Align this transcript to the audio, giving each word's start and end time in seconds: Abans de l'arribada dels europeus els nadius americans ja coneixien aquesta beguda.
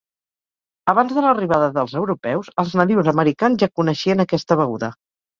Abans 0.91 1.11
de 1.17 1.23
l'arribada 1.25 1.67
dels 1.75 1.91
europeus 1.99 2.49
els 2.63 2.73
nadius 2.79 3.09
americans 3.11 3.61
ja 3.65 3.69
coneixien 3.81 4.25
aquesta 4.25 4.57
beguda. 4.63 4.91